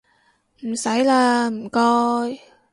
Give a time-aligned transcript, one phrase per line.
[0.61, 2.39] 唔使喇唔該